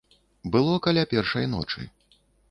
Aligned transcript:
Было 0.53 0.77
каля 0.85 1.03
першай 1.11 1.45
ночы. 1.51 1.85